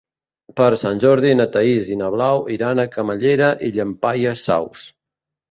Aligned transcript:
Per 0.59 0.69
Sant 0.83 1.01
Jordi 1.03 1.33
na 1.41 1.45
Thaís 1.55 1.91
i 1.91 1.97
na 1.99 2.07
Blau 2.15 2.41
iran 2.57 2.81
a 2.81 2.87
Camallera 2.97 3.53
i 3.69 3.71
Llampaies 3.77 4.49
Saus. 4.51 4.89